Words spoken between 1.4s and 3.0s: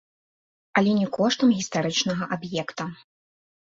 гістарычнага аб'екта.